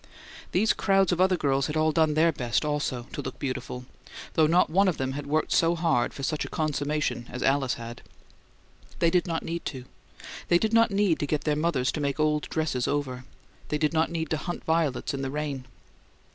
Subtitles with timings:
[0.51, 3.85] These crowds of other girls had all done their best, also, to look beautiful,
[4.33, 7.75] though not one of them had worked so hard for such a consummation as Alice
[7.75, 8.01] had.
[8.97, 9.85] They did not need to;
[10.47, 13.25] they did not need to get their mothers to make old dresses over;
[13.69, 15.65] they did not need to hunt violets in the rain.